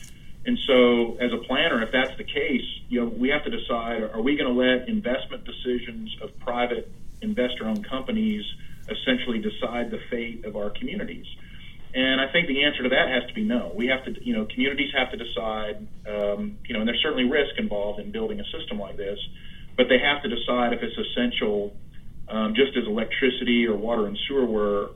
And 0.47 0.59
so, 0.67 1.17
as 1.17 1.33
a 1.33 1.39
planner, 1.39 1.83
if 1.83 1.91
that's 1.91 2.17
the 2.19 2.25
case, 2.25 2.65
you 2.89 3.01
know, 3.01 3.07
we 3.07 3.29
have 3.31 3.45
to 3.45 3.51
decide: 3.51 4.03
are 4.03 4.21
we 4.21 4.37
going 4.37 4.53
to 4.53 4.59
let 4.59 4.89
investment 4.89 5.45
decisions 5.45 6.17
of 6.23 6.39
private 6.41 6.91
investor-owned 7.23 7.87
companies 7.89 8.45
essentially 8.89 9.39
decide 9.39 9.91
the 9.91 10.01
fate 10.11 10.45
of 10.45 10.57
our 10.57 10.71
communities? 10.71 11.27
And 11.95 12.21
I 12.21 12.27
think 12.33 12.49
the 12.49 12.65
answer 12.65 12.83
to 12.83 12.89
that 12.89 13.09
has 13.09 13.25
to 13.29 13.35
be 13.35 13.45
no. 13.45 13.73
We 13.73 13.87
have 13.87 14.05
to, 14.05 14.25
you 14.25 14.33
know, 14.33 14.47
communities 14.47 14.91
have 14.95 15.13
to 15.13 15.17
decide, 15.17 15.87
um, 16.09 16.59
you 16.67 16.75
know, 16.75 16.81
and 16.81 16.89
there's 16.89 17.01
certainly 17.01 17.25
risk 17.25 17.57
involved 17.57 18.01
in 18.01 18.11
building 18.11 18.41
a 18.41 18.45
system 18.45 18.81
like 18.81 18.97
this, 18.97 19.19
but 19.77 19.89
they 19.89 19.99
have 19.99 20.21
to 20.23 20.29
decide 20.29 20.73
if 20.73 20.83
it's 20.83 20.99
essential 20.99 21.73
um, 22.27 22.55
just 22.55 22.77
as 22.77 22.87
electricity 22.87 23.67
or 23.67 23.77
water 23.77 24.07
and 24.07 24.19
sewer 24.27 24.45
were 24.45 24.91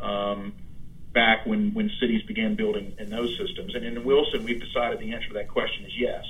um, 0.00 0.52
back 1.12 1.46
when, 1.46 1.72
when 1.72 1.88
cities 2.00 2.22
began 2.24 2.56
building 2.56 2.94
in 2.98 3.10
those 3.10 3.36
systems. 3.38 3.76
And 3.76 3.84
in 3.84 4.02
Wilson, 4.02 4.44
we've 4.44 4.60
decided 4.60 4.98
the 4.98 5.12
answer 5.12 5.28
to 5.28 5.34
that 5.34 5.48
question 5.48 5.84
is 5.84 5.92
yes. 5.96 6.24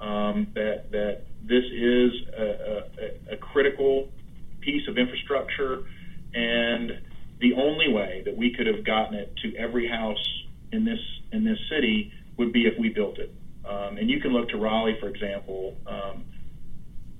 Um, 0.00 0.46
that 0.54 0.90
that 0.92 1.24
this 1.42 1.64
is 1.70 2.12
a, 2.34 2.84
a, 2.98 3.34
a 3.34 3.36
critical 3.36 4.08
piece 4.60 4.88
of 4.88 4.96
infrastructure, 4.96 5.82
and 6.32 6.98
the 7.40 7.54
only 7.54 7.88
way 7.92 8.22
that 8.24 8.36
we 8.36 8.54
could 8.54 8.66
have 8.66 8.84
gotten 8.84 9.14
it 9.14 9.34
to 9.42 9.56
every 9.56 9.88
house 9.88 10.44
in 10.72 10.84
this 10.84 11.00
in 11.32 11.44
this 11.44 11.58
city 11.70 12.12
would 12.36 12.52
be 12.52 12.66
if 12.66 12.78
we 12.78 12.88
built 12.88 13.18
it. 13.18 13.32
Um, 13.64 13.98
and 13.98 14.10
you 14.10 14.20
can 14.20 14.32
look 14.32 14.48
to 14.50 14.56
Raleigh, 14.56 14.96
for 15.00 15.08
example. 15.08 15.76
Um, 15.86 16.24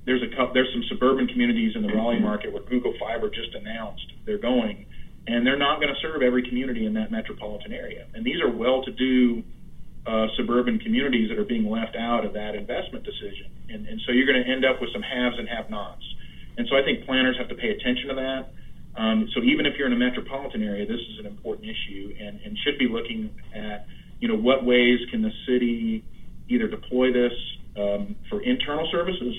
there's 0.07 0.23
a 0.23 0.35
couple, 0.35 0.55
there's 0.55 0.73
some 0.73 0.83
suburban 0.89 1.29
communities 1.29 1.77
in 1.77 1.83
the 1.83 1.93
Raleigh 1.93 2.19
market 2.19 2.53
where 2.53 2.63
Google 2.63 2.95
Fiber 2.99 3.29
just 3.29 3.55
announced 3.55 4.07
they're 4.25 4.39
going, 4.39 4.87
and 5.27 5.47
they're 5.47 5.59
not 5.59 5.81
going 5.81 5.93
to 5.93 6.01
serve 6.01 6.23
every 6.23 6.43
community 6.43 6.87
in 6.87 6.95
that 6.95 7.11
metropolitan 7.11 7.73
area. 7.73 8.07
And 8.15 8.25
these 8.25 8.41
are 8.41 8.51
well-to-do 8.51 9.43
uh, 10.07 10.27
suburban 10.37 10.79
communities 10.79 11.29
that 11.29 11.39
are 11.39 11.45
being 11.45 11.69
left 11.69 11.95
out 11.97 12.25
of 12.25 12.33
that 12.33 12.55
investment 12.55 13.05
decision. 13.05 13.53
And, 13.69 13.87
and 13.87 14.01
so 14.07 14.13
you're 14.13 14.27
going 14.27 14.43
to 14.43 14.51
end 14.51 14.65
up 14.65 14.81
with 14.81 14.91
some 14.93 15.03
haves 15.03 15.39
and 15.39 15.47
have-nots. 15.49 16.03
And 16.57 16.67
so 16.69 16.77
I 16.77 16.83
think 16.83 17.05
planners 17.05 17.37
have 17.39 17.49
to 17.49 17.55
pay 17.55 17.71
attention 17.71 18.09
to 18.09 18.15
that. 18.15 18.53
Um, 18.97 19.29
so 19.35 19.43
even 19.43 19.67
if 19.67 19.75
you're 19.79 19.87
in 19.87 19.93
a 19.93 19.97
metropolitan 19.97 20.63
area, 20.63 20.87
this 20.87 21.01
is 21.01 21.19
an 21.21 21.27
important 21.27 21.67
issue, 21.69 22.15
and, 22.21 22.41
and 22.45 22.57
should 22.65 22.79
be 22.79 22.89
looking 22.89 23.31
at, 23.55 23.87
you 24.19 24.29
know, 24.29 24.37
what 24.37 24.65
ways 24.65 24.99
can 25.11 25.23
the 25.23 25.31
city 25.47 26.05
either 26.49 26.67
deploy 26.67 27.13
this 27.13 27.33
um, 27.77 28.17
for 28.29 28.43
internal 28.43 28.89
services 28.91 29.35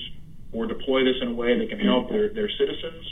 or 0.52 0.66
deploy 0.66 1.04
this 1.04 1.16
in 1.20 1.28
a 1.28 1.34
way 1.34 1.58
that 1.58 1.68
can 1.68 1.78
help 1.78 2.08
their, 2.08 2.32
their 2.32 2.50
citizens. 2.58 3.04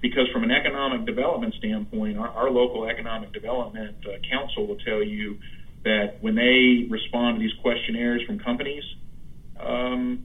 Because 0.00 0.26
from 0.32 0.44
an 0.44 0.50
economic 0.50 1.04
development 1.04 1.54
standpoint, 1.58 2.16
our, 2.16 2.28
our 2.28 2.50
local 2.50 2.88
economic 2.88 3.32
development 3.32 3.96
uh, 4.06 4.16
council 4.30 4.66
will 4.66 4.78
tell 4.78 5.02
you 5.02 5.38
that 5.84 6.22
when 6.22 6.34
they 6.34 6.86
respond 6.88 7.36
to 7.36 7.40
these 7.40 7.52
questionnaires 7.60 8.22
from 8.26 8.38
companies, 8.38 8.84
um, 9.58 10.24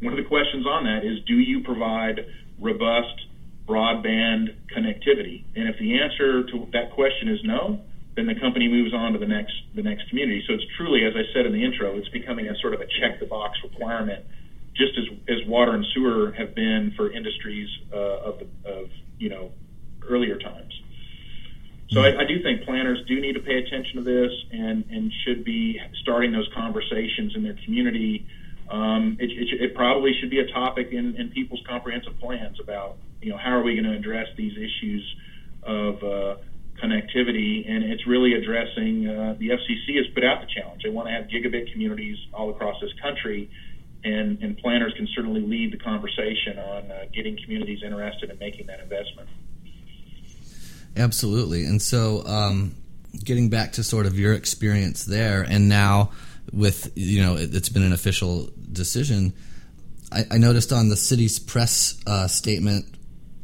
one 0.00 0.12
of 0.12 0.22
the 0.22 0.28
questions 0.28 0.66
on 0.66 0.84
that 0.84 1.04
is, 1.04 1.18
do 1.26 1.34
you 1.34 1.62
provide 1.64 2.26
robust 2.60 3.27
broadband 3.68 4.56
connectivity? 4.74 5.44
And 5.54 5.68
if 5.68 5.78
the 5.78 6.00
answer 6.00 6.44
to 6.44 6.66
that 6.72 6.92
question 6.92 7.28
is 7.28 7.40
no, 7.44 7.80
then 8.16 8.26
the 8.26 8.34
company 8.34 8.66
moves 8.68 8.94
on 8.94 9.12
to 9.12 9.18
the 9.18 9.26
next 9.26 9.54
the 9.74 9.82
next 9.82 10.08
community. 10.08 10.42
So 10.48 10.54
it's 10.54 10.64
truly, 10.76 11.04
as 11.04 11.14
I 11.14 11.22
said 11.32 11.46
in 11.46 11.52
the 11.52 11.64
intro, 11.64 11.96
it's 11.96 12.08
becoming 12.08 12.48
a 12.48 12.56
sort 12.58 12.74
of 12.74 12.80
a 12.80 12.86
check 13.00 13.20
the 13.20 13.26
box 13.26 13.58
requirement 13.62 14.24
just 14.78 14.96
as, 14.96 15.04
as 15.28 15.46
water 15.46 15.72
and 15.72 15.84
sewer 15.92 16.32
have 16.32 16.54
been 16.54 16.92
for 16.96 17.10
industries 17.10 17.68
uh, 17.92 18.30
of, 18.30 18.38
the, 18.38 18.70
of 18.70 18.90
you 19.18 19.28
know 19.28 19.50
earlier 20.08 20.38
times. 20.38 20.72
So 21.90 22.02
I, 22.02 22.20
I, 22.20 22.24
do 22.26 22.42
think 22.42 22.64
planners 22.64 22.98
do 23.08 23.18
need 23.18 23.32
to 23.32 23.40
pay 23.40 23.56
attention 23.64 23.96
to 23.96 24.02
this 24.02 24.30
and, 24.52 24.84
and 24.90 25.10
should 25.24 25.42
be 25.42 25.80
starting 26.02 26.32
those 26.32 26.48
conversations 26.54 27.34
in 27.34 27.42
their 27.42 27.56
community. 27.64 28.26
Um, 28.70 29.16
it, 29.18 29.30
it, 29.30 29.60
it, 29.62 29.74
probably 29.74 30.12
should 30.20 30.28
be 30.28 30.40
a 30.40 30.46
topic 30.52 30.88
in, 30.92 31.14
in, 31.16 31.30
people's 31.30 31.62
comprehensive 31.66 32.18
plans 32.20 32.60
about 32.60 32.98
you 33.22 33.30
know 33.30 33.38
how 33.38 33.52
are 33.52 33.62
we 33.62 33.72
going 33.72 33.90
to 33.90 33.96
address 33.96 34.26
these 34.36 34.52
issues 34.52 35.16
of 35.62 36.02
uh, 36.02 36.36
connectivity, 36.82 37.68
and 37.68 37.84
it's 37.84 38.06
really 38.06 38.34
addressing 38.34 39.08
uh, 39.08 39.36
the 39.38 39.48
FCC 39.48 39.96
has 39.96 40.06
put 40.14 40.24
out 40.24 40.40
the 40.40 40.46
challenge. 40.54 40.82
They 40.82 40.90
want 40.90 41.08
to 41.08 41.12
have 41.12 41.24
gigabit 41.26 41.72
communities 41.72 42.16
all 42.32 42.50
across 42.50 42.76
this 42.80 42.92
country, 43.00 43.50
and, 44.04 44.42
and 44.42 44.56
planners 44.58 44.92
can 44.96 45.08
certainly 45.14 45.40
lead 45.40 45.72
the 45.72 45.78
conversation 45.78 46.58
on 46.58 46.90
uh, 46.90 47.04
getting 47.12 47.38
communities 47.42 47.80
interested 47.82 48.30
in 48.30 48.38
making 48.38 48.66
that 48.66 48.80
investment. 48.80 49.28
Absolutely. 50.96 51.64
And 51.64 51.80
so, 51.80 52.22
um, 52.26 52.74
getting 53.24 53.48
back 53.48 53.72
to 53.72 53.84
sort 53.84 54.06
of 54.06 54.18
your 54.18 54.34
experience 54.34 55.04
there, 55.04 55.42
and 55.42 55.68
now 55.68 56.10
with, 56.52 56.92
you 56.94 57.22
know, 57.22 57.36
it, 57.36 57.52
has 57.52 57.68
been 57.68 57.82
an 57.82 57.92
official 57.92 58.50
decision. 58.72 59.32
I, 60.12 60.24
I, 60.32 60.38
noticed 60.38 60.72
on 60.72 60.88
the 60.88 60.96
city's 60.96 61.38
press 61.38 62.00
uh, 62.06 62.28
statement 62.28 62.86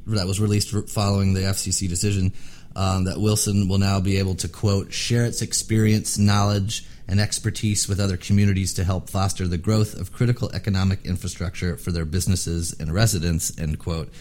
that 0.07 0.27
was 0.27 0.41
released 0.41 0.71
following 0.89 1.35
the 1.35 1.41
FCC 1.41 1.89
decision 1.89 2.33
um, 2.77 3.05
that 3.05 3.19
Wilson 3.19 3.69
will 3.69 3.79
now 3.79 4.01
be 4.01 4.19
able 4.19 4.35
to, 4.37 4.49
quote, 4.49 4.93
share 4.93 5.25
its 5.25 5.43
experience, 5.43 6.19
knowledge, 6.19 6.85
and 7.07 7.21
expertise 7.21 7.89
with 7.89 8.01
other 8.01 8.17
communities 8.17 8.75
to 8.75 8.85
help 8.85 9.11
foster 9.11 9.47
the 9.47 9.59
growth 9.59 9.95
of 9.95 10.13
critical 10.13 10.51
economic 10.53 11.05
infrastructure 11.05 11.77
for 11.77 11.93
their 11.93 12.05
businesses 12.05 12.75
and 12.81 12.93
residents, 12.93 13.57
end 13.59 13.79
quote. 13.79 14.13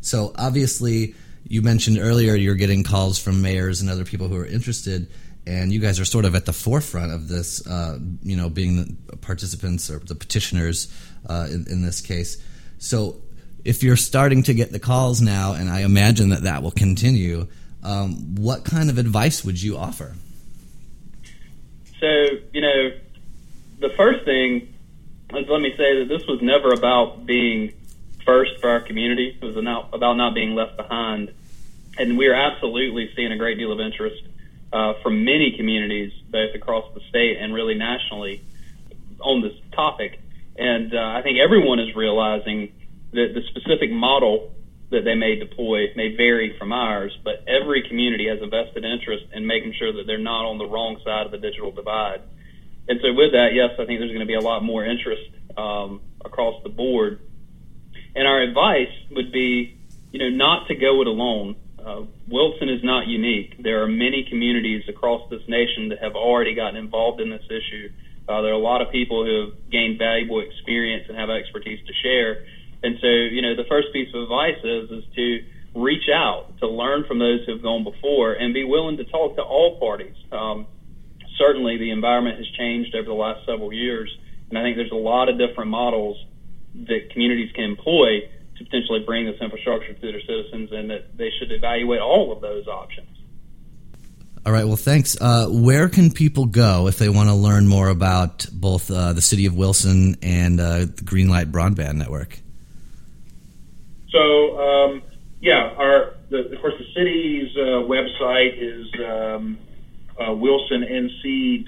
So 0.00 0.32
obviously, 0.36 1.14
you 1.46 1.62
mentioned 1.62 1.98
earlier 1.98 2.34
you're 2.34 2.54
getting 2.54 2.84
calls 2.84 3.18
from 3.18 3.42
mayors 3.42 3.80
and 3.80 3.90
other 3.90 4.04
people 4.04 4.28
who 4.28 4.36
are 4.36 4.46
interested, 4.46 5.08
and 5.46 5.72
you 5.72 5.80
guys 5.80 5.98
are 5.98 6.04
sort 6.04 6.24
of 6.24 6.34
at 6.34 6.46
the 6.46 6.52
forefront 6.52 7.12
of 7.12 7.28
this, 7.28 7.66
uh, 7.66 7.98
you 8.22 8.36
know, 8.36 8.48
being 8.48 8.98
the 9.06 9.16
participants 9.16 9.90
or 9.90 9.98
the 9.98 10.14
petitioners 10.14 10.92
uh, 11.28 11.46
in, 11.50 11.66
in 11.68 11.82
this 11.82 12.00
case. 12.00 12.42
So 12.78 13.22
if 13.64 13.82
you're 13.82 13.96
starting 13.96 14.42
to 14.44 14.54
get 14.54 14.72
the 14.72 14.78
calls 14.78 15.20
now, 15.20 15.52
and 15.54 15.68
I 15.68 15.80
imagine 15.80 16.30
that 16.30 16.42
that 16.42 16.62
will 16.62 16.70
continue, 16.70 17.48
um, 17.82 18.34
what 18.36 18.64
kind 18.64 18.90
of 18.90 18.98
advice 18.98 19.44
would 19.44 19.60
you 19.60 19.76
offer? 19.76 20.14
So, 21.98 22.06
you 22.52 22.60
know, 22.60 22.90
the 23.78 23.90
first 23.96 24.24
thing 24.24 24.74
is 25.34 25.48
let 25.48 25.60
me 25.60 25.74
say 25.76 26.00
that 26.00 26.06
this 26.08 26.26
was 26.26 26.40
never 26.42 26.72
about 26.72 27.26
being 27.26 27.72
first 28.24 28.60
for 28.60 28.70
our 28.70 28.80
community. 28.80 29.38
It 29.40 29.44
was 29.44 29.56
about 29.56 30.16
not 30.16 30.34
being 30.34 30.54
left 30.54 30.76
behind. 30.76 31.32
And 31.98 32.16
we 32.16 32.28
are 32.28 32.34
absolutely 32.34 33.10
seeing 33.14 33.32
a 33.32 33.36
great 33.36 33.58
deal 33.58 33.72
of 33.72 33.80
interest 33.80 34.22
uh, 34.72 34.94
from 35.02 35.24
many 35.24 35.56
communities, 35.56 36.12
both 36.30 36.54
across 36.54 36.92
the 36.94 37.00
state 37.08 37.36
and 37.38 37.52
really 37.52 37.74
nationally, 37.74 38.42
on 39.20 39.42
this 39.42 39.54
topic. 39.72 40.20
And 40.56 40.94
uh, 40.94 40.98
I 40.98 41.22
think 41.22 41.38
everyone 41.38 41.78
is 41.80 41.94
realizing 41.94 42.72
that 43.12 43.34
the 43.34 43.42
specific 43.50 43.90
model 43.90 44.52
that 44.90 45.04
they 45.04 45.14
may 45.14 45.36
deploy 45.36 45.86
may 45.94 46.16
vary 46.16 46.56
from 46.58 46.72
ours, 46.72 47.16
but 47.24 47.44
every 47.46 47.88
community 47.88 48.28
has 48.28 48.40
a 48.42 48.46
vested 48.46 48.84
interest 48.84 49.24
in 49.32 49.46
making 49.46 49.74
sure 49.78 49.92
that 49.92 50.06
they're 50.06 50.18
not 50.18 50.44
on 50.46 50.58
the 50.58 50.66
wrong 50.66 51.00
side 51.04 51.26
of 51.26 51.32
the 51.32 51.38
digital 51.38 51.70
divide. 51.70 52.20
And 52.88 52.98
so, 53.00 53.12
with 53.12 53.32
that, 53.32 53.54
yes, 53.54 53.70
I 53.74 53.86
think 53.86 54.00
there's 54.00 54.10
going 54.10 54.20
to 54.20 54.26
be 54.26 54.34
a 54.34 54.40
lot 54.40 54.64
more 54.64 54.84
interest 54.84 55.30
um, 55.56 56.00
across 56.24 56.60
the 56.64 56.68
board. 56.68 57.20
And 58.16 58.26
our 58.26 58.40
advice 58.40 58.90
would 59.12 59.30
be, 59.30 59.78
you 60.10 60.18
know, 60.18 60.30
not 60.30 60.66
to 60.68 60.74
go 60.74 61.00
it 61.00 61.06
alone. 61.06 61.54
Uh, 61.84 62.02
Wilson 62.28 62.68
is 62.68 62.82
not 62.82 63.06
unique. 63.06 63.62
There 63.62 63.82
are 63.82 63.88
many 63.88 64.26
communities 64.28 64.84
across 64.88 65.28
this 65.30 65.42
nation 65.48 65.88
that 65.90 65.98
have 66.02 66.14
already 66.14 66.54
gotten 66.54 66.76
involved 66.76 67.20
in 67.20 67.30
this 67.30 67.44
issue. 67.46 67.90
Uh, 68.28 68.42
there 68.42 68.52
are 68.52 68.60
a 68.60 68.62
lot 68.62 68.80
of 68.80 68.92
people 68.92 69.24
who 69.24 69.50
have 69.50 69.70
gained 69.70 69.98
valuable 69.98 70.40
experience 70.40 71.06
and 71.08 71.16
have 71.16 71.30
expertise 71.30 71.80
to 71.86 71.92
share. 72.02 72.44
And 72.82 72.96
so, 73.00 73.06
you 73.06 73.42
know, 73.42 73.56
the 73.56 73.68
first 73.68 73.88
piece 73.92 74.08
of 74.14 74.22
advice 74.22 74.58
is 74.62 74.90
is 74.90 75.04
to 75.16 75.44
reach 75.74 76.08
out 76.12 76.58
to 76.58 76.68
learn 76.68 77.04
from 77.06 77.18
those 77.18 77.44
who 77.46 77.52
have 77.52 77.62
gone 77.62 77.84
before 77.84 78.32
and 78.32 78.52
be 78.54 78.64
willing 78.64 78.96
to 78.96 79.04
talk 79.04 79.36
to 79.36 79.42
all 79.42 79.78
parties. 79.78 80.16
Um, 80.32 80.66
certainly, 81.38 81.78
the 81.78 81.90
environment 81.90 82.38
has 82.38 82.46
changed 82.58 82.94
over 82.94 83.06
the 83.06 83.14
last 83.14 83.46
several 83.46 83.72
years, 83.72 84.10
and 84.48 84.58
I 84.58 84.62
think 84.62 84.76
there's 84.76 84.92
a 84.92 84.96
lot 84.96 85.28
of 85.28 85.38
different 85.38 85.70
models 85.70 86.16
that 86.74 87.10
communities 87.12 87.50
can 87.54 87.64
employ 87.64 88.28
to 88.60 88.64
potentially 88.66 89.00
bring 89.00 89.24
this 89.24 89.40
infrastructure 89.40 89.94
to 89.94 90.00
their 90.00 90.20
citizens, 90.20 90.70
and 90.70 90.90
that 90.90 91.16
they 91.16 91.30
should 91.38 91.50
evaluate 91.50 92.00
all 92.00 92.30
of 92.30 92.42
those 92.42 92.66
options. 92.68 93.08
All 94.44 94.52
right. 94.52 94.66
Well, 94.66 94.76
thanks. 94.76 95.16
Uh, 95.20 95.46
where 95.48 95.88
can 95.88 96.10
people 96.10 96.46
go 96.46 96.86
if 96.86 96.98
they 96.98 97.08
want 97.08 97.28
to 97.30 97.34
learn 97.34 97.66
more 97.66 97.88
about 97.88 98.46
both 98.52 98.90
uh, 98.90 99.12
the 99.14 99.22
city 99.22 99.46
of 99.46 99.54
Wilson 99.54 100.16
and 100.22 100.60
uh, 100.60 100.80
the 100.80 101.02
Greenlight 101.04 101.50
Broadband 101.50 101.94
Network? 101.94 102.38
So, 104.10 104.58
um, 104.58 105.02
yeah, 105.40 105.74
our 105.76 106.14
the, 106.30 106.52
of 106.52 106.60
course 106.60 106.74
the 106.78 106.92
city's 106.94 107.56
uh, 107.56 107.82
website 107.88 108.58
is 108.58 108.86
um, 109.06 109.58
uh, 110.18 110.30
wilsonnc.org, 110.30 111.64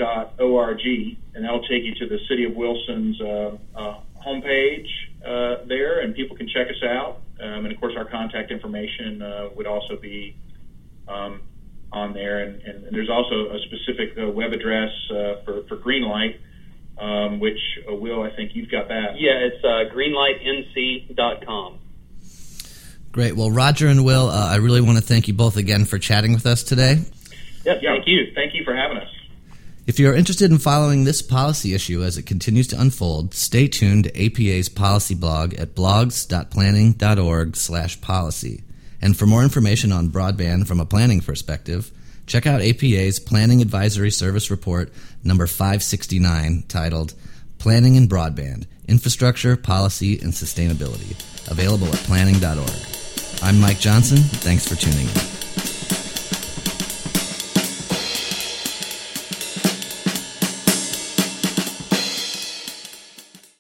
and 1.34 1.44
that'll 1.44 1.62
take 1.62 1.84
you 1.84 1.94
to 1.94 2.06
the 2.06 2.18
city 2.28 2.44
of 2.44 2.54
Wilson's 2.54 3.20
uh, 5.25 5.64
there, 5.67 6.00
and 6.00 6.14
people 6.14 6.37
can 6.37 6.49
check 6.49 6.69
us 6.69 6.83
out. 6.83 7.21
Um, 7.41 7.64
and 7.64 7.73
of 7.73 7.81
course, 7.81 7.95
our 7.97 8.05
contact 8.05 8.50
information 8.50 9.23
would 9.57 9.67
also 9.67 9.97
be 9.97 10.37
um, 11.09 11.41
on 11.93 12.12
there, 12.14 12.38
and, 12.41 12.61
and, 12.62 12.85
and, 12.85 12.97
there's 12.97 13.11
also 13.11 13.50
a 13.50 13.59
specific 13.61 14.17
uh, 14.19 14.29
web 14.31 14.52
address 14.52 14.91
uh, 15.11 15.43
for 15.45 15.62
for 15.69 15.76
Greenlight, 15.76 16.38
um, 16.99 17.38
which 17.41 17.59
uh, 17.88 17.95
Will, 17.95 18.23
I 18.23 18.35
think 18.35 18.55
you've 18.55 18.71
got 18.71 18.88
that. 18.88 19.19
Yeah, 19.19 19.33
it's 19.33 19.62
greenlightnc.com. 19.93 21.79
Great. 23.11 23.37
Well, 23.37 23.50
Roger 23.50 23.88
and 23.88 24.07
Will, 24.07 24.31
I 24.31 24.57
really 24.57 24.81
want 24.81 24.97
to 24.97 25.05
thank 25.05 25.29
you 25.29 25.35
both 25.35 25.59
again 25.59 25.85
for 25.85 25.99
chatting 25.99 26.33
with 26.33 26.47
us 26.47 26.62
today. 26.62 27.00
Yes, 27.64 27.79
yeah, 27.83 27.93
thank 27.93 28.07
you. 28.07 28.33
Thank 28.35 28.55
you 28.55 28.64
for 28.64 28.75
having 28.75 28.97
us. 28.97 29.12
If 29.85 29.99
you're 29.99 30.15
interested 30.15 30.53
in 30.53 30.59
following 30.59 31.03
this 31.03 31.23
policy 31.23 31.75
issue 31.75 32.05
as 32.05 32.17
it 32.17 32.23
continues 32.23 32.69
to 32.69 32.81
unfold, 32.81 33.35
stay 33.35 33.67
tuned 33.67 34.05
to 34.05 34.27
APA's 34.27 34.69
policy 34.69 35.17
blog 35.17 35.55
at 35.55 35.75
blogs.planning.org/policy. 35.75 38.62
And 39.01 39.17
for 39.17 39.27
more 39.27 39.43
information 39.43 39.91
on 39.91 40.11
broadband 40.11 40.69
from 40.69 40.79
a 40.79 40.87
planning 40.87 41.21
perspective, 41.21 41.91
check 42.27 42.47
out 42.47 42.62
APA's 42.62 43.19
Planning 43.19 43.61
Advisory 43.61 44.12
Service 44.12 44.53
Report 44.53 44.93
number 45.25 45.49
569 45.49 46.62
titled 46.69 47.15
Planning 47.59 47.97
and 47.97 48.09
Broadband 48.09 48.67
Infrastructure, 48.87 49.57
Policy, 49.57 50.21
and 50.21 50.33
Sustainability, 50.33 51.17
available 51.51 51.89
at 51.89 51.99
planning.org. 52.05 52.71
I'm 53.43 53.61
Mike 53.61 53.81
Johnson. 53.81 54.19
Thanks 54.19 54.69
for 54.69 54.77
tuning 54.77 55.09
in. 55.09 55.32